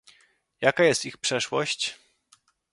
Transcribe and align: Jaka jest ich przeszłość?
Jaka 0.61 0.83
jest 0.83 1.05
ich 1.05 1.17
przeszłość? 1.17 1.99